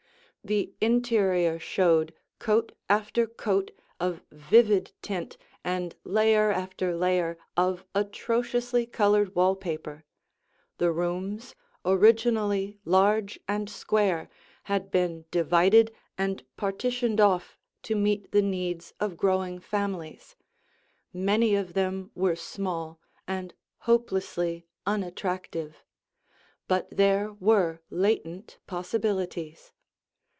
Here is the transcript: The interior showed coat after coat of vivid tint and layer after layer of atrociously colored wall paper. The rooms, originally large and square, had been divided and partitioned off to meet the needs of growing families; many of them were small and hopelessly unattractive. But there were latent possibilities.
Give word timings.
The 0.43 0.73
interior 0.81 1.59
showed 1.59 2.15
coat 2.39 2.71
after 2.89 3.27
coat 3.27 3.69
of 3.99 4.23
vivid 4.31 4.91
tint 5.03 5.37
and 5.63 5.95
layer 6.03 6.49
after 6.51 6.95
layer 6.95 7.37
of 7.55 7.85
atrociously 7.93 8.87
colored 8.87 9.35
wall 9.35 9.55
paper. 9.55 10.03
The 10.79 10.91
rooms, 10.91 11.53
originally 11.85 12.79
large 12.85 13.39
and 13.47 13.69
square, 13.69 14.29
had 14.63 14.89
been 14.89 15.25
divided 15.29 15.93
and 16.17 16.43
partitioned 16.57 17.21
off 17.21 17.55
to 17.83 17.95
meet 17.95 18.31
the 18.31 18.41
needs 18.41 18.95
of 18.99 19.17
growing 19.17 19.59
families; 19.59 20.35
many 21.13 21.53
of 21.53 21.73
them 21.73 22.09
were 22.15 22.35
small 22.35 22.99
and 23.27 23.53
hopelessly 23.81 24.65
unattractive. 24.87 25.83
But 26.67 26.89
there 26.89 27.31
were 27.33 27.81
latent 27.91 28.57
possibilities. 28.65 29.71